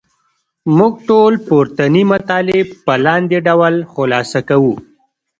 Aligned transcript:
موږ 0.77 0.93
ټول 1.09 1.33
پورتني 1.47 2.03
مطالب 2.13 2.67
په 2.85 2.93
لاندې 3.05 3.37
ډول 3.47 3.75
خلاصه 3.93 4.39
کوو. 4.49 4.73